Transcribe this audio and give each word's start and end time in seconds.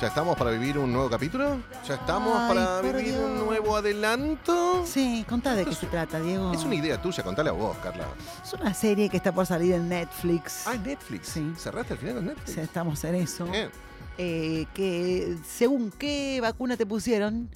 ¿Ya 0.00 0.06
estamos 0.06 0.34
para 0.38 0.50
vivir 0.50 0.78
un 0.78 0.90
nuevo 0.92 1.10
capítulo? 1.10 1.60
¿Ya 1.86 1.94
estamos 1.96 2.32
Ay, 2.34 2.48
para 2.56 2.80
vivir 2.80 3.18
un 3.18 3.44
nuevo 3.44 3.76
adelanto? 3.76 4.82
Sí, 4.86 5.26
contá 5.28 5.54
de 5.54 5.66
qué 5.66 5.74
se 5.74 5.86
trata, 5.88 6.18
Diego. 6.18 6.52
Es 6.54 6.64
una 6.64 6.74
idea 6.76 7.00
tuya, 7.02 7.22
contale 7.22 7.50
a 7.50 7.52
vos, 7.52 7.76
Carla. 7.82 8.06
Es 8.42 8.52
una 8.54 8.72
serie 8.72 9.10
que 9.10 9.18
está 9.18 9.30
por 9.34 9.44
salir 9.44 9.74
en 9.74 9.90
Netflix. 9.90 10.66
Ah, 10.66 10.76
Netflix. 10.76 11.28
Sí. 11.28 11.52
¿Cerraste 11.58 11.92
al 11.92 11.98
final 11.98 12.14
con 12.14 12.26
Netflix? 12.26 12.52
Sí, 12.54 12.60
estamos 12.60 13.04
en 13.04 13.14
eso. 13.16 13.44
Bien. 13.44 13.68
Eh, 14.16 14.66
que 14.72 15.36
según 15.46 15.90
qué 15.90 16.40
vacuna 16.40 16.78
te 16.78 16.86
pusieron, 16.86 17.50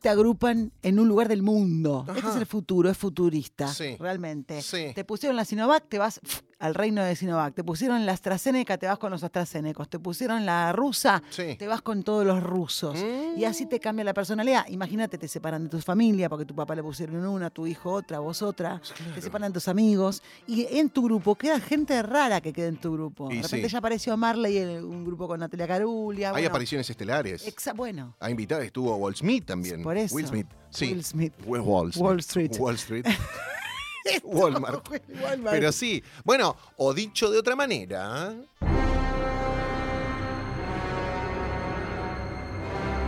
te 0.00 0.08
agrupan 0.08 0.72
en 0.82 0.98
un 0.98 1.08
lugar 1.08 1.28
del 1.28 1.42
mundo. 1.42 2.06
Este 2.14 2.28
es 2.28 2.36
el 2.36 2.46
futuro, 2.46 2.88
es 2.88 2.96
futurista, 2.96 3.68
Sí. 3.68 3.96
realmente. 3.98 4.62
Sí. 4.62 4.92
Te 4.94 5.04
pusieron 5.04 5.36
la 5.36 5.44
Sinovac, 5.44 5.88
te 5.88 5.98
vas 5.98 6.20
al 6.62 6.74
reino 6.74 7.02
de 7.02 7.14
Sinovac. 7.16 7.54
Te 7.54 7.64
pusieron 7.64 8.06
la 8.06 8.12
AstraZeneca, 8.12 8.78
te 8.78 8.86
vas 8.86 8.98
con 8.98 9.10
los 9.10 9.22
AstraZenecos. 9.24 9.88
Te 9.88 9.98
pusieron 9.98 10.46
la 10.46 10.72
rusa, 10.72 11.22
Sí. 11.30 11.56
te 11.58 11.66
vas 11.66 11.82
con 11.82 12.02
todos 12.04 12.24
los 12.24 12.42
rusos. 12.42 12.96
Y 13.36 13.44
así 13.44 13.66
te 13.66 13.80
cambia 13.80 14.04
la 14.04 14.14
personalidad. 14.14 14.64
Imagínate, 14.68 15.18
te 15.18 15.26
separan 15.28 15.64
de 15.64 15.68
tu 15.70 15.80
familia 15.80 16.28
porque 16.28 16.44
tu 16.44 16.54
papá 16.54 16.74
le 16.74 16.82
pusieron 16.82 17.26
una, 17.26 17.50
tu 17.50 17.66
hijo 17.66 17.90
otra, 17.92 18.20
vos 18.20 18.42
otra. 18.42 18.80
Te 19.14 19.20
separan 19.20 19.50
de 19.50 19.54
tus 19.54 19.66
amigos. 19.68 20.22
Y 20.46 20.66
en 20.78 20.88
tu 20.88 21.02
grupo 21.02 21.34
queda 21.34 21.58
gente 21.60 22.00
rara 22.02 22.40
que 22.40 22.52
queda 22.52 22.68
en 22.68 22.76
tu 22.76 22.92
grupo. 22.92 23.30
Y 23.30 23.36
de 23.38 23.42
repente 23.42 23.68
sí. 23.68 23.72
ya 23.72 23.78
apareció 23.78 24.16
Marley 24.16 24.58
en 24.58 24.84
un 24.84 25.04
grupo 25.04 25.26
con 25.26 25.40
Natalia 25.40 25.66
Carulia. 25.66 26.28
Hay 26.28 26.32
bueno, 26.34 26.48
apariciones 26.48 26.88
estelares. 26.88 27.46
exa- 27.46 27.74
bueno, 27.74 28.14
Ha 28.20 28.30
invitado, 28.30 28.62
estuvo 28.62 28.94
Wall 28.96 29.16
Smith 29.16 29.44
también. 29.46 29.82
Por 29.82 29.96
eso. 29.96 30.14
Will 30.14 30.26
Smith. 30.28 30.46
Sí. 30.70 30.86
Will 30.92 31.04
Smith. 31.04 31.32
Wall 31.44 31.92
Smith. 31.92 32.02
Wall 32.04 32.18
Street. 32.20 32.52
Wall 32.58 32.74
Street. 32.76 33.04
Walmart. 34.22 34.88
Walmart. 35.22 35.54
Pero 35.54 35.72
sí. 35.72 36.02
Bueno, 36.24 36.56
o 36.76 36.92
dicho 36.94 37.30
de 37.30 37.38
otra 37.38 37.56
manera. 37.56 38.34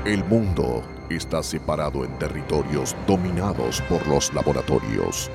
El 0.04 0.22
mundo 0.24 0.84
está 1.08 1.42
separado 1.42 2.04
en 2.04 2.18
territorios 2.18 2.94
dominados 3.06 3.80
por 3.82 4.06
los 4.06 4.32
laboratorios. 4.34 5.30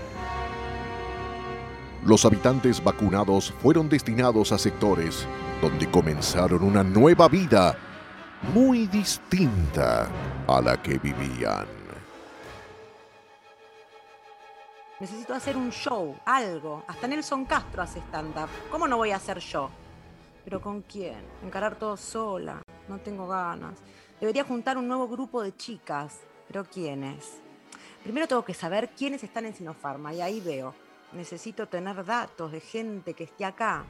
Los 2.05 2.23
habitantes 2.23 2.83
vacunados 2.83 3.51
fueron 3.61 3.89
destinados 3.89 4.51
a 4.51 4.57
sectores 4.57 5.27
donde 5.61 5.89
comenzaron 5.89 6.63
una 6.63 6.83
nueva 6.83 7.27
vida 7.27 7.77
muy 8.53 8.87
distinta 8.87 10.07
a 10.47 10.61
la 10.61 10.81
que 10.81 10.97
vivían. 10.97 11.78
Necesito 14.99 15.33
hacer 15.33 15.55
un 15.55 15.71
show, 15.71 16.17
algo. 16.25 16.83
Hasta 16.85 17.07
Nelson 17.07 17.45
Castro 17.45 17.81
hace 17.81 17.99
stand-up. 17.99 18.49
¿Cómo 18.69 18.85
no 18.85 18.97
voy 18.97 19.11
a 19.11 19.15
hacer 19.15 19.39
yo? 19.39 19.69
¿Pero 20.43 20.61
con 20.61 20.81
quién? 20.81 21.23
Encarar 21.41 21.77
todo 21.77 21.95
sola. 21.95 22.61
No 22.89 22.99
tengo 22.99 23.25
ganas. 23.25 23.79
Debería 24.19 24.43
juntar 24.43 24.77
un 24.77 24.89
nuevo 24.89 25.07
grupo 25.07 25.41
de 25.41 25.55
chicas. 25.55 26.19
¿Pero 26.47 26.65
quiénes? 26.65 27.39
Primero 28.03 28.27
tengo 28.27 28.43
que 28.43 28.53
saber 28.53 28.89
quiénes 28.89 29.23
están 29.23 29.45
en 29.45 29.55
Sinopharma 29.55 30.13
y 30.13 30.19
ahí 30.19 30.41
veo. 30.41 30.73
Necesito 31.13 31.67
tener 31.69 32.03
datos 32.03 32.51
de 32.51 32.59
gente 32.59 33.13
que 33.13 33.23
esté 33.23 33.45
acá. 33.45 33.85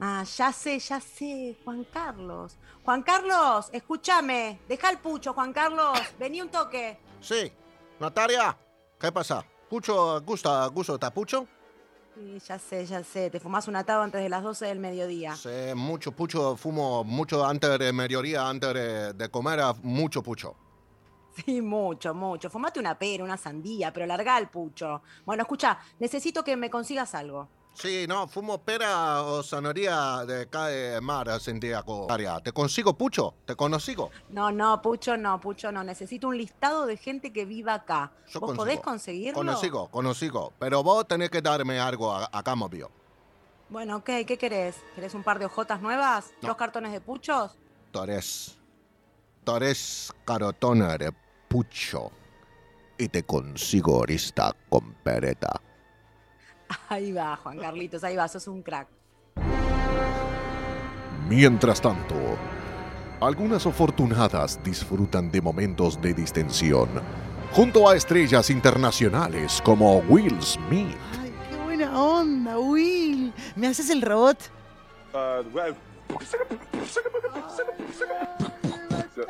Ah, 0.00 0.24
ya 0.24 0.50
sé, 0.52 0.78
ya 0.78 0.98
sé, 0.98 1.58
Juan 1.62 1.84
Carlos. 1.84 2.56
Juan 2.84 3.02
Carlos, 3.02 3.68
escúchame. 3.70 4.60
Deja 4.66 4.90
el 4.90 4.98
pucho, 4.98 5.34
Juan 5.34 5.52
Carlos. 5.52 5.98
Vení 6.18 6.40
un 6.40 6.48
toque. 6.48 6.98
Sí. 7.20 7.52
Natalia, 8.00 8.56
¿qué 8.98 9.12
pasa? 9.12 9.44
¿Pucho 9.68 10.20
gusta, 10.20 10.66
gusto 10.68 10.98
tapucho? 10.98 11.46
Sí, 12.14 12.38
ya 12.46 12.58
sé, 12.58 12.86
ya 12.86 13.02
sé. 13.02 13.30
Te 13.30 13.40
fumás 13.40 13.66
un 13.68 13.76
atado 13.76 14.02
antes 14.02 14.22
de 14.22 14.28
las 14.28 14.42
12 14.42 14.66
del 14.66 14.78
mediodía. 14.78 15.34
Sí, 15.34 15.74
mucho 15.74 16.12
pucho, 16.12 16.56
fumo 16.56 17.04
mucho 17.04 17.44
antes 17.44 17.78
de 17.78 17.92
mediodía, 17.92 18.48
antes 18.48 18.72
de, 18.74 19.12
de 19.12 19.28
comer, 19.28 19.60
mucho 19.82 20.22
pucho. 20.22 20.54
Sí, 21.44 21.60
mucho, 21.60 22.14
mucho. 22.14 22.48
Fumate 22.48 22.80
una 22.80 22.98
pera, 22.98 23.22
una 23.22 23.36
sandía, 23.36 23.92
pero 23.92 24.06
larga 24.06 24.38
el 24.38 24.48
pucho. 24.48 25.02
Bueno, 25.26 25.42
escucha, 25.42 25.78
necesito 25.98 26.42
que 26.42 26.56
me 26.56 26.70
consigas 26.70 27.14
algo. 27.14 27.48
Sí, 27.76 28.06
no, 28.08 28.26
fumo 28.26 28.56
pera 28.56 29.22
o 29.22 29.42
zanahoria 29.42 30.24
de 30.24 30.48
cae 30.48 30.98
mar, 31.02 31.28
Santiago. 31.38 32.06
¿Te 32.42 32.50
consigo 32.50 32.96
pucho? 32.96 33.34
¿Te 33.44 33.54
consigo? 33.54 34.10
No, 34.30 34.50
no, 34.50 34.80
pucho 34.80 35.16
no, 35.18 35.38
pucho 35.38 35.70
no. 35.70 35.84
Necesito 35.84 36.28
un 36.28 36.38
listado 36.38 36.86
de 36.86 36.96
gente 36.96 37.34
que 37.34 37.44
viva 37.44 37.74
acá. 37.74 38.12
Yo 38.28 38.40
¿Vos 38.40 38.48
consigo. 38.48 38.56
podés 38.56 38.80
conseguirlo? 38.80 39.44
Consigo, 39.44 39.88
consigo. 39.88 40.52
Pero 40.58 40.82
vos 40.82 41.06
tenés 41.06 41.28
que 41.28 41.42
darme 41.42 41.78
algo 41.78 42.10
a, 42.14 42.30
a 42.32 42.42
cambio. 42.42 42.90
Bueno, 43.68 43.96
ok, 43.96 44.10
¿qué 44.26 44.38
querés? 44.38 44.76
¿Querés 44.94 45.12
un 45.12 45.22
par 45.22 45.38
de 45.38 45.44
hojotas 45.44 45.82
nuevas? 45.82 46.32
No. 46.40 46.48
¿Dos 46.48 46.56
cartones 46.56 46.92
de 46.92 47.02
puchos? 47.02 47.58
Tres. 47.92 48.56
Tres 49.44 50.14
carotones 50.24 50.98
de 50.98 51.12
pucho. 51.48 52.10
Y 52.96 53.08
te 53.08 53.24
consigo 53.24 54.02
esta 54.06 54.56
con 54.70 54.94
pereta. 54.94 55.60
Ahí 56.88 57.12
va, 57.12 57.36
Juan 57.36 57.58
Carlitos, 57.58 58.04
ahí 58.04 58.16
va, 58.16 58.28
sos 58.28 58.46
un 58.48 58.62
crack. 58.62 58.88
Mientras 61.28 61.80
tanto, 61.80 62.14
algunas 63.20 63.66
afortunadas 63.66 64.62
disfrutan 64.62 65.30
de 65.30 65.40
momentos 65.40 66.00
de 66.00 66.14
distensión 66.14 66.88
junto 67.52 67.88
a 67.88 67.96
estrellas 67.96 68.50
internacionales 68.50 69.60
como 69.64 69.98
Will 70.08 70.40
Smith. 70.42 70.96
Ay, 71.20 71.32
qué 71.50 71.56
buena 71.64 72.00
onda, 72.00 72.58
Will. 72.58 73.32
¿Me 73.56 73.66
haces 73.66 73.90
el 73.90 74.02
robot? 74.02 74.38
Uh, 75.12 75.42
well, 75.52 75.74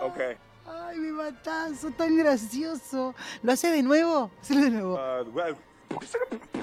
okay. 0.02 0.36
Ay, 0.66 0.98
me 0.98 1.12
matás, 1.12 1.78
sos 1.80 1.96
tan 1.96 2.16
gracioso. 2.16 3.14
¿Lo 3.42 3.52
hace 3.52 3.70
de 3.70 3.82
nuevo? 3.82 4.30
Hacelo 4.42 4.60
de 4.62 4.70
nuevo. 4.70 4.94
Uh, 4.96 5.30
well, 5.30 5.56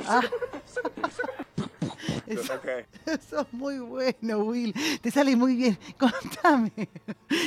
Ah. 0.07 0.21
Es- 2.27 2.49
okay. 2.49 2.85
Sos 3.29 3.51
muy 3.53 3.79
bueno, 3.79 4.39
Will. 4.39 4.73
Te 5.01 5.11
sale 5.11 5.35
muy 5.35 5.55
bien. 5.55 5.77
Contame. 5.97 6.71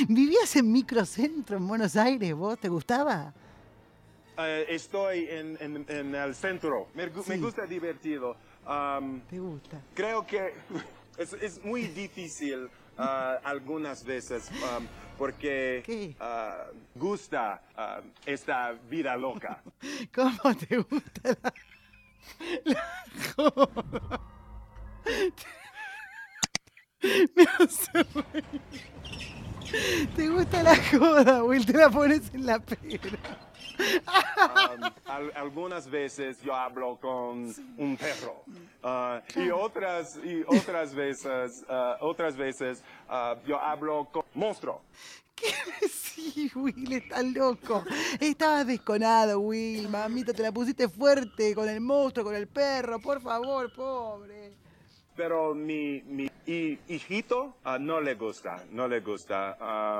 ¿Vivías 0.07 0.55
en 0.55 0.71
microcentro 0.71 1.57
en 1.57 1.67
Buenos 1.67 1.95
Aires? 1.95 2.33
¿Vos 2.33 2.57
te 2.59 2.69
gustaba? 2.69 3.33
Uh, 4.37 4.41
estoy 4.67 5.27
en, 5.29 5.57
en, 5.59 5.85
en 5.89 6.15
el 6.15 6.35
centro. 6.35 6.87
Me, 6.93 7.11
gu- 7.11 7.25
me 7.27 7.35
Sí. 7.35 7.41
gusta 7.41 7.65
divertido. 7.65 8.35
Um, 8.67 9.21
¿Te 9.21 9.39
gusta? 9.39 9.81
creo 9.93 10.25
que 10.27 10.53
es, 11.17 11.33
es 11.33 11.63
muy 11.63 11.83
difícil 11.87 12.69
uh, 12.97 13.39
algunas 13.43 14.03
veces 14.03 14.49
um, 14.51 14.85
porque 15.17 16.15
uh, 16.19 16.71
gusta 16.95 17.61
uh, 17.77 18.01
esta 18.25 18.73
vida 18.89 19.15
loca. 19.17 19.61
¿Cómo 20.13 20.55
te 20.55 20.77
gusta 20.77 21.37
la, 21.41 21.53
la 22.65 23.05
joda? 23.35 24.21
Me 27.01 27.43
hace 27.59 28.03
reír. 28.03 28.61
¿Te 30.15 30.27
gusta 30.29 30.63
la 30.63 30.75
joda, 30.75 31.43
Will? 31.43 31.65
Te 31.65 31.73
la 31.73 31.89
pones 31.89 32.33
en 32.33 32.45
la 32.45 32.59
pera. 32.59 33.17
Um, 33.79 34.83
al- 35.05 35.31
algunas 35.35 35.87
veces 35.87 36.41
yo 36.41 36.55
hablo 36.55 36.97
con 36.99 37.53
un 37.77 37.97
perro 37.97 38.43
Uh, 38.83 39.19
y 39.39 39.49
otras 39.51 40.17
y 40.23 40.43
otras 40.47 40.93
veces 40.95 41.63
uh, 41.69 42.03
otras 42.05 42.37
veces 42.37 42.81
uh, 43.09 43.35
yo 43.45 43.59
hablo 43.59 44.07
con 44.11 44.23
monstruo. 44.33 44.81
¿Qué 45.35 45.53
decís, 45.81 46.55
Will? 46.55 46.93
Estás 46.93 47.23
loco. 47.25 47.83
Estabas 48.19 48.65
desconado, 48.65 49.39
Will. 49.41 49.89
Mamita, 49.89 50.33
te 50.33 50.41
la 50.41 50.51
pusiste 50.51 50.87
fuerte 50.89 51.53
con 51.53 51.67
el 51.69 51.81
monstruo, 51.81 52.25
con 52.25 52.35
el 52.35 52.47
perro. 52.47 52.99
Por 52.99 53.21
favor, 53.21 53.71
pobre. 53.73 54.53
Pero 55.17 55.55
mi, 55.55 56.03
mi 56.03 56.29
hi- 56.45 56.77
hijito 56.87 57.55
uh, 57.65 57.79
no 57.79 57.99
le 57.99 58.13
gusta, 58.13 58.63
no 58.71 58.87
le 58.87 58.99
gusta. 58.99 59.57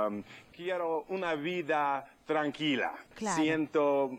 Um, 0.08 0.22
quiero 0.56 1.06
una 1.10 1.34
vida 1.34 2.06
tranquila. 2.24 2.94
Claro. 3.16 3.42
Siento 3.42 4.12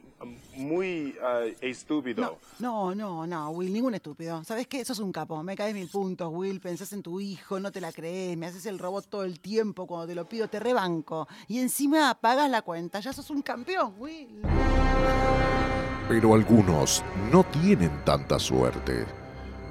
muy 0.57 1.17
uh, 1.23 1.55
estúpido. 1.61 2.39
No, 2.59 2.93
no, 2.93 2.95
no, 2.97 3.27
no, 3.29 3.51
Will, 3.51 3.73
ningún 3.73 3.95
estúpido. 3.95 4.43
¿Sabes 4.43 4.67
qué? 4.67 4.85
Sos 4.85 4.99
un 4.99 5.13
capo. 5.13 5.41
Me 5.45 5.55
caes 5.55 5.73
mil 5.73 5.89
puntos, 5.89 6.33
Will. 6.33 6.59
Pensás 6.59 6.93
en 6.93 7.03
tu 7.05 7.21
hijo, 7.21 7.61
no 7.61 7.71
te 7.71 7.81
la 7.81 7.93
crees. 7.93 8.37
Me 8.37 8.47
haces 8.47 8.67
el 8.67 8.81
robot 8.81 9.07
todo 9.09 9.23
el 9.23 9.39
tiempo. 9.39 9.87
Cuando 9.87 10.09
te 10.09 10.17
lo 10.17 10.29
pido, 10.29 10.49
te 10.49 10.59
rebanco. 10.59 11.29
Y 11.47 11.61
encima 11.61 12.13
pagas 12.21 12.51
la 12.51 12.63
cuenta. 12.63 12.99
Ya 12.99 13.13
sos 13.13 13.31
un 13.31 13.43
campeón, 13.43 13.95
Will. 13.99 14.43
Pero 16.09 16.35
algunos 16.35 17.05
no 17.31 17.45
tienen 17.45 18.05
tanta 18.05 18.41
suerte 18.41 19.07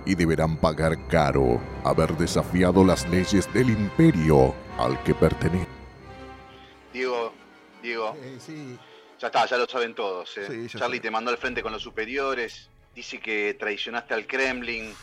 y 0.07 0.15
deberán 0.15 0.57
pagar 0.57 1.07
caro 1.07 1.61
haber 1.83 2.15
desafiado 2.17 2.83
las 2.85 3.07
leyes 3.09 3.51
del 3.53 3.69
imperio 3.69 4.55
al 4.77 5.01
que 5.03 5.13
pertenecen. 5.13 5.67
Diego, 6.93 7.33
Diego, 7.83 8.15
Eh, 8.21 8.37
sí. 8.39 8.77
ya 9.19 9.27
está, 9.27 9.45
ya 9.45 9.57
lo 9.57 9.67
saben 9.67 9.93
todos. 9.93 10.37
¿eh? 10.37 10.67
Sí, 10.69 10.77
Charlie 10.77 10.97
sé. 10.97 11.01
te 11.03 11.11
mandó 11.11 11.29
al 11.29 11.37
frente 11.37 11.61
con 11.61 11.71
los 11.73 11.83
superiores, 11.83 12.69
dice 12.95 13.19
que 13.19 13.55
traicionaste 13.59 14.13
al 14.13 14.25
Kremlin. 14.25 14.93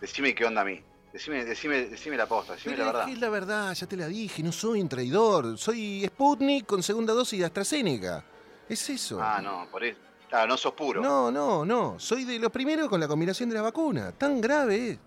Decime 0.00 0.34
qué 0.34 0.44
onda 0.44 0.62
a 0.62 0.64
mí. 0.64 0.82
Decime, 1.12 1.44
decime, 1.44 1.86
decime 1.86 2.16
la 2.18 2.26
posta, 2.26 2.54
decime 2.54 2.74
Pero 2.74 2.84
la 2.84 2.90
es 2.90 2.94
verdad. 2.96 3.12
es 3.14 3.18
la 3.20 3.28
verdad, 3.30 3.74
ya 3.74 3.86
te 3.86 3.96
la 3.96 4.06
dije, 4.08 4.42
no 4.42 4.52
soy 4.52 4.82
un 4.82 4.88
traidor. 4.88 5.56
Soy 5.56 6.04
Sputnik 6.06 6.66
con 6.66 6.82
segunda 6.82 7.14
dosis 7.14 7.38
de 7.38 7.44
AstraZeneca. 7.46 8.22
Es 8.68 8.90
eso. 8.90 9.18
Ah, 9.22 9.40
no, 9.42 9.66
por 9.70 9.82
eso. 9.84 9.98
Claro, 10.28 10.48
no 10.48 10.56
sos 10.56 10.72
puro. 10.72 11.00
No, 11.00 11.30
no, 11.30 11.64
no. 11.64 11.98
Soy 11.98 12.24
de 12.24 12.38
los 12.38 12.50
primeros 12.50 12.88
con 12.88 13.00
la 13.00 13.08
combinación 13.08 13.48
de 13.48 13.54
la 13.54 13.62
vacuna. 13.62 14.12
Tan 14.12 14.40
grave 14.40 14.90
es. 14.90 14.98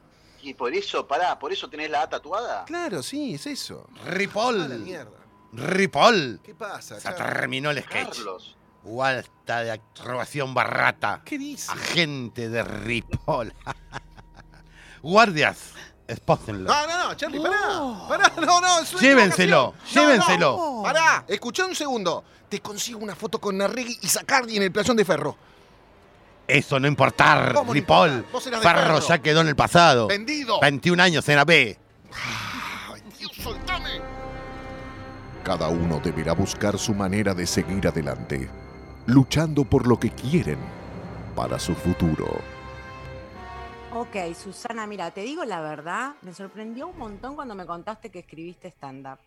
Y 0.42 0.54
por 0.54 0.74
eso, 0.74 1.06
pará, 1.06 1.38
por 1.38 1.52
eso 1.52 1.70
tenés 1.70 1.90
la 1.90 2.04
A 2.04 2.10
tatuada. 2.10 2.64
Claro, 2.66 3.04
sí, 3.04 3.34
es 3.36 3.46
eso. 3.46 3.88
Ripoll. 4.06 4.62
A 4.62 4.68
la 4.70 4.76
mierda. 4.76 5.12
Ripoll. 5.52 6.40
¿Qué 6.44 6.56
pasa? 6.56 6.98
Se 7.00 7.04
Carlos? 7.10 7.28
terminó 7.34 7.72
el 7.72 7.84
sketch. 7.84 8.16
Carlos. 8.16 8.56
Walta 8.84 9.62
de 9.64 9.72
acrobación 9.72 10.54
barrata. 10.54 11.22
¿Qué 11.26 11.38
dice? 11.38 11.70
Agente 11.72 12.48
de 12.48 12.64
Ripoll. 12.64 13.54
Guardias, 15.02 15.74
espósenlo. 16.10 16.70
No, 16.70 16.88
no, 16.88 17.08
no, 17.08 17.14
Charlie, 17.16 17.40
pará. 17.40 17.58
Pará, 18.08 18.34
no, 18.46 18.60
no. 18.62 18.80
es 18.80 18.92
una 18.94 19.02
Llévenselo, 19.02 19.74
equivocación. 19.78 20.04
No, 20.06 20.12
llévenselo. 20.12 20.58
no, 20.58 20.84
Pará, 20.84 21.24
escuchá 21.28 21.66
un 21.66 21.76
segundo. 21.76 22.24
Te 22.50 22.60
consigo 22.62 23.00
una 23.00 23.16
foto 23.16 23.40
con 23.40 23.58
Narregui 23.58 24.00
y 24.02 24.08
Sacardi 24.08 24.58
en 24.58 24.64
el 24.64 24.72
playón 24.72 24.98
de 24.98 25.06
ferro. 25.06 25.38
Eso 26.48 26.80
no 26.80 26.88
importar, 26.88 27.54
¿Cómo 27.54 27.68
no 27.68 27.74
Ripoll. 27.74 28.10
importar? 28.10 28.32
Vos 28.32 28.48
eras 28.48 28.62
de 28.62 28.68
Ferro 28.68 28.82
Ferro. 28.96 29.08
ya 29.08 29.18
quedó 29.20 29.42
en 29.42 29.48
el 29.50 29.56
pasado. 29.56 30.08
Vendido. 30.08 30.60
21 30.60 31.04
años 31.04 31.30
en 31.30 31.46
B. 31.46 31.78
Ay, 32.92 33.02
Dios, 33.20 33.32
soltame. 33.44 34.02
Cada 35.44 35.68
uno 35.68 36.00
deberá 36.04 36.34
buscar 36.34 36.80
su 36.80 36.96
manera 36.96 37.36
de 37.36 37.46
seguir 37.46 37.88
adelante, 37.88 38.50
luchando 39.06 39.64
por 39.64 39.86
lo 39.88 40.00
que 40.00 40.10
quieren 40.10 40.58
para 41.36 41.60
su 41.60 41.76
futuro. 41.76 42.42
Ok, 43.94 44.16
Susana, 44.36 44.86
mira, 44.86 45.12
te 45.12 45.22
digo 45.22 45.44
la 45.46 45.62
verdad, 45.62 46.16
me 46.22 46.34
sorprendió 46.34 46.88
un 46.88 46.98
montón 46.98 47.36
cuando 47.36 47.56
me 47.56 47.66
contaste 47.66 48.12
que 48.12 48.20
escribiste 48.20 48.68
stand-up. 48.70 49.20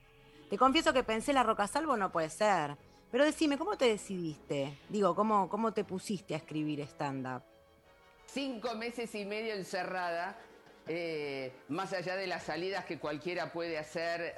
Te 0.48 0.56
confieso 0.56 0.92
que 0.92 1.02
pensé 1.02 1.32
la 1.32 1.42
Roca 1.42 1.66
Salvo 1.66 1.96
no 1.96 2.12
puede 2.12 2.30
ser. 2.30 2.76
Pero 3.10 3.24
decime, 3.24 3.58
¿cómo 3.58 3.76
te 3.76 3.86
decidiste? 3.86 4.78
Digo, 4.88 5.14
¿cómo, 5.14 5.48
cómo 5.48 5.72
te 5.72 5.84
pusiste 5.84 6.34
a 6.34 6.38
escribir 6.38 6.80
stand-up? 6.80 7.42
cinco 8.32 8.74
meses 8.74 9.14
y 9.14 9.24
medio 9.24 9.54
encerrada, 9.54 10.38
eh, 10.88 11.52
más 11.68 11.92
allá 11.92 12.16
de 12.16 12.26
las 12.26 12.44
salidas 12.44 12.84
que 12.84 12.98
cualquiera 12.98 13.52
puede 13.52 13.78
hacer, 13.78 14.34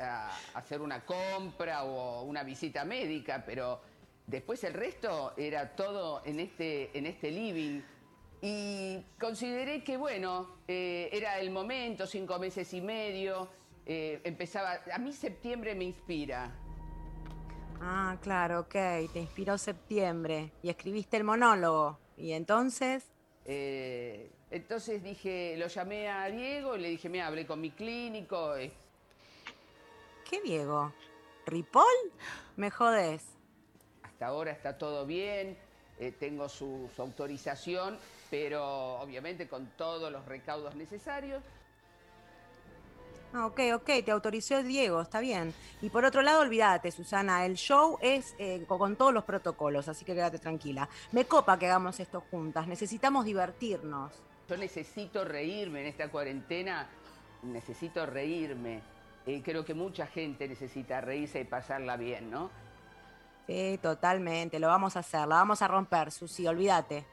hacer 0.55 0.81
una 0.81 1.05
compra 1.05 1.85
o 1.85 2.23
una 2.23 2.43
visita 2.43 2.85
médica, 2.85 3.44
pero 3.47 3.81
después 4.27 4.65
el 4.65 4.75
resto 4.75 5.32
era 5.37 5.77
todo 5.77 6.23
en 6.25 6.41
este, 6.41 6.97
en 6.97 7.06
este 7.06 7.31
living. 7.31 7.82
Y 8.46 9.02
consideré 9.19 9.82
que, 9.82 9.96
bueno, 9.96 10.58
eh, 10.69 11.08
era 11.11 11.41
el 11.41 11.50
momento, 11.50 12.06
cinco 12.06 12.38
meses 12.38 12.75
y 12.75 12.82
medio, 12.82 13.49
eh, 13.87 14.20
empezaba, 14.23 14.81
a 14.93 14.99
mí 14.99 15.14
septiembre 15.14 15.75
me 15.75 15.85
inspira, 15.85 16.52
Ah, 17.81 18.19
claro, 18.20 18.61
ok, 18.61 18.73
te 19.12 19.19
inspiró 19.19 19.56
septiembre 19.58 20.52
y 20.62 20.69
escribiste 20.69 21.17
el 21.17 21.25
monólogo. 21.25 21.99
¿Y 22.17 22.32
entonces? 22.32 23.05
Eh, 23.44 24.31
entonces 24.50 25.02
dije, 25.02 25.56
lo 25.58 25.67
llamé 25.67 26.08
a 26.08 26.26
Diego 26.26 26.76
y 26.76 26.81
le 26.81 26.88
dije, 26.88 27.08
mira, 27.08 27.26
hablé 27.26 27.46
con 27.46 27.61
mi 27.61 27.70
clínico. 27.70 28.55
¿Qué 30.29 30.41
Diego? 30.43 30.93
¿Ripoll? 31.46 32.12
Me 32.56 32.70
jodés. 32.70 33.23
hasta 34.02 34.26
ahora 34.26 34.52
está 34.52 34.79
todo 34.79 35.05
bien, 35.05 35.56
eh, 35.99 36.12
tengo 36.12 36.49
su, 36.49 36.88
su 36.94 37.02
autorización, 37.02 37.99
pero 38.31 39.00
obviamente 39.00 39.49
con 39.49 39.67
todos 39.76 40.11
los 40.12 40.25
recaudos 40.26 40.75
necesarios. 40.75 41.43
Ah, 43.37 43.47
ok, 43.47 43.61
ok, 43.75 43.91
te 44.05 44.12
autorizó 44.12 44.62
Diego, 44.62 45.00
está 45.00 45.19
bien. 45.19 45.53
Y 45.82 45.91
por 45.91 46.05
otro 46.05 46.23
lado, 46.23 46.41
olvídate, 46.43 46.93
Susana, 46.93 47.44
el 47.44 47.55
show 47.56 47.99
es 48.00 48.32
eh, 48.38 48.65
co- 48.69 48.79
con 48.79 48.94
todos 48.94 49.12
los 49.12 49.25
protocolos, 49.25 49.88
así 49.88 50.05
que 50.05 50.15
quédate 50.15 50.38
tranquila. 50.38 50.88
Me 51.11 51.25
copa 51.25 51.59
que 51.59 51.67
hagamos 51.67 51.99
esto 51.99 52.21
juntas, 52.31 52.69
necesitamos 52.69 53.25
divertirnos. 53.25 54.12
Yo 54.49 54.56
necesito 54.56 55.25
reírme 55.25 55.81
en 55.81 55.87
esta 55.87 56.09
cuarentena, 56.11 56.87
necesito 57.43 58.06
reírme. 58.06 58.82
Eh, 59.27 59.43
creo 59.44 59.65
que 59.65 59.75
mucha 59.75 60.06
gente 60.06 60.47
necesita 60.47 61.00
reírse 61.00 61.41
y 61.41 61.44
pasarla 61.44 61.97
bien, 61.97 62.31
¿no? 62.31 62.50
Sí, 63.49 63.81
totalmente, 63.82 64.61
lo 64.61 64.69
vamos 64.69 64.94
a 64.97 65.00
hacer, 65.00 65.27
la 65.27 65.37
vamos 65.37 65.61
a 65.61 65.67
romper, 65.67 66.12
Susi, 66.12 66.47
olvídate. 66.47 67.05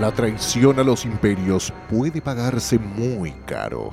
La 0.00 0.12
traición 0.12 0.78
a 0.78 0.84
los 0.84 1.04
imperios 1.04 1.72
puede 1.90 2.22
pagarse 2.22 2.78
muy 2.78 3.32
caro, 3.46 3.92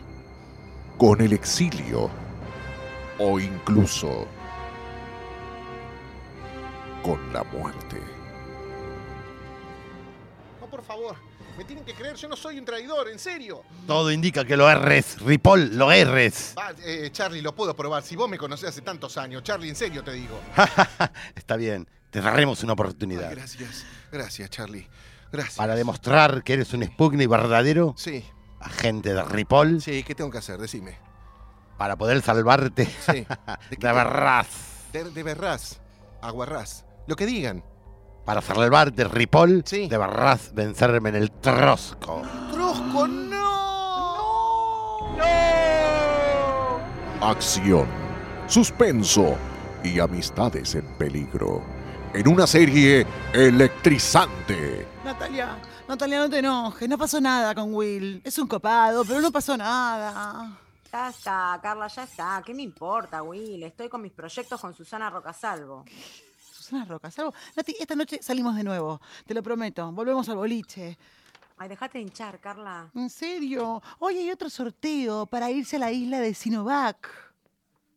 con 0.98 1.20
el 1.22 1.34
exilio 1.34 2.12
o 3.18 3.40
incluso 3.40 4.28
con 7.02 7.34
la 7.34 7.44
muerte. 7.44 8.00
No, 10.62 10.68
por 10.68 10.84
favor. 10.84 11.16
Me 11.58 11.64
tienen 11.64 11.86
que 11.86 11.94
creer, 11.94 12.16
yo 12.18 12.28
no 12.28 12.36
soy 12.36 12.60
un 12.60 12.66
traidor, 12.66 13.08
en 13.10 13.18
serio. 13.18 13.64
Todo 13.88 14.12
indica 14.12 14.44
que 14.44 14.58
lo 14.58 14.70
erres, 14.70 15.22
Ripoll, 15.22 15.78
lo 15.78 15.90
erres. 15.90 16.54
Eh, 16.84 17.10
Charlie, 17.14 17.42
lo 17.42 17.56
puedo 17.56 17.74
probar. 17.76 18.04
Si 18.04 18.18
vos 18.18 18.30
me 18.30 18.38
conocés 18.38 18.70
hace 18.70 18.82
tantos 18.82 19.18
años, 19.18 19.42
Charlie, 19.42 19.70
en 19.70 19.76
serio 19.76 20.04
te 20.04 20.12
digo. 20.12 20.38
Está 21.36 21.56
bien, 21.56 21.88
te 22.12 22.20
daremos 22.20 22.62
una 22.64 22.74
Ay, 22.74 22.74
oportunidad. 22.74 23.32
gracias, 23.32 23.86
gracias, 24.12 24.50
Charlie. 24.50 24.86
Gracias. 25.36 25.56
Para 25.58 25.76
demostrar 25.76 26.44
que 26.44 26.54
eres 26.54 26.74
un 26.74 26.84
Sputnik 26.84 27.30
verdadero, 27.30 27.94
Sí, 27.98 28.24
agente 28.60 29.14
de 29.14 29.24
Ripoll, 29.24 29.82
sí, 29.82 30.04
¿qué 30.04 30.16
tengo 30.16 30.32
que 30.32 30.38
hacer? 30.40 30.58
Decime. 30.60 30.98
para 31.78 31.96
poder 31.98 32.22
salvarte 32.22 32.86
Sí. 32.86 33.26
¿De 33.70 33.78
de 33.78 33.94
verdad. 33.94 34.46
De, 34.94 35.04
de 35.04 35.78
Aguarrás, 36.22 36.86
lo 37.08 37.16
que 37.16 37.26
digan. 37.26 37.64
Para 38.26 38.42
salvarte, 38.42 39.04
Ripoll, 39.04 39.64
Sí. 39.66 39.88
deberás 39.88 40.54
vencerme 40.56 41.10
en 41.10 41.16
el 41.16 41.32
trosco. 41.32 42.22
¡Trosco, 42.52 43.08
no! 43.08 43.36
Acción, 47.22 47.88
suspenso 48.48 49.36
y 49.84 50.00
amistades 50.00 50.76
en 50.76 50.86
peligro. 50.98 51.62
En 52.14 52.28
una 52.28 52.48
serie 52.48 53.06
electrizante. 53.34 54.88
Natalia, 55.06 55.56
Natalia, 55.88 56.18
no 56.18 56.30
te 56.32 56.40
enojes. 56.40 56.90
No 56.90 56.98
pasó 56.98 57.22
nada 57.22 57.54
con 57.54 57.72
Will. 57.76 58.22
Es 58.24 58.40
un 58.40 58.48
copado, 58.48 59.06
pero 59.06 59.22
no 59.22 59.32
pasó 59.32 59.56
nada. 59.56 60.58
Ya 60.92 61.10
está, 61.10 61.60
Carla, 61.62 61.88
ya 61.88 62.04
está. 62.06 62.42
¿Qué 62.44 62.56
me 62.56 62.64
importa, 62.64 63.22
Will? 63.22 63.62
Estoy 63.62 63.88
con 63.88 64.02
mis 64.02 64.12
proyectos 64.12 64.60
con 64.60 64.74
Susana 64.74 65.12
Rocasalvo. 65.12 65.86
Susana 66.52 66.86
Roca, 66.86 67.12
salvo. 67.12 67.36
Nati, 67.56 67.76
esta 67.80 67.94
noche 67.94 68.18
salimos 68.24 68.56
de 68.56 68.64
nuevo. 68.64 69.00
Te 69.28 69.36
lo 69.36 69.44
prometo. 69.44 69.92
Volvemos 69.92 70.28
al 70.28 70.38
boliche. 70.38 70.98
Ay, 71.58 71.70
dejate 71.70 72.00
de 72.00 72.02
hinchar, 72.02 72.40
Carla. 72.40 72.90
¿En 72.96 73.12
serio? 73.12 73.84
Hoy 74.00 74.18
hay 74.18 74.32
otro 74.32 74.50
sorteo 74.50 75.28
para 75.28 75.52
irse 75.52 75.76
a 75.76 75.80
la 75.80 75.92
isla 75.92 76.20
de 76.20 76.34
Sinovac. 76.34 77.08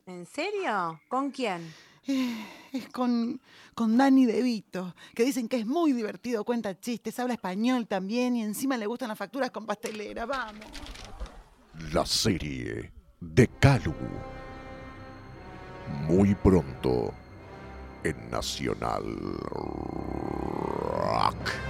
¿En 0.04 0.26
serio? 0.26 1.00
¿Con 1.08 1.30
quién? 1.30 1.74
Es 2.72 2.88
con, 2.90 3.40
con 3.74 3.96
Dani 3.96 4.26
De 4.26 4.42
Vito, 4.42 4.94
que 5.14 5.24
dicen 5.24 5.48
que 5.48 5.56
es 5.56 5.66
muy 5.66 5.92
divertido, 5.92 6.44
cuenta 6.44 6.78
chistes, 6.78 7.18
habla 7.18 7.34
español 7.34 7.86
también 7.86 8.36
y 8.36 8.42
encima 8.42 8.76
le 8.76 8.86
gustan 8.86 9.08
las 9.08 9.18
facturas 9.18 9.50
con 9.50 9.64
pastelera. 9.66 10.26
Vamos. 10.26 10.66
La 11.92 12.04
serie 12.04 12.92
de 13.20 13.48
Calu. 13.60 13.94
Muy 16.06 16.34
pronto 16.34 17.14
en 18.04 18.30
Nacional 18.30 19.04
Rock. 21.00 21.67